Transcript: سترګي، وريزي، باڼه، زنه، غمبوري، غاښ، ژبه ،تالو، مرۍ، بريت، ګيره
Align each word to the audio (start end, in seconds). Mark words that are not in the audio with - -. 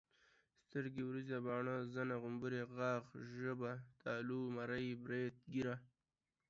سترګي، 0.67 1.01
وريزي، 1.07 1.37
باڼه، 1.45 1.75
زنه، 1.93 2.15
غمبوري، 2.23 2.61
غاښ، 2.75 3.05
ژبه 3.35 3.71
،تالو، 4.01 4.41
مرۍ، 4.55 4.87
بريت، 5.03 5.35
ګيره 5.53 5.75